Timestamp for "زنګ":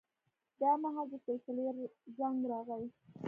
2.17-2.39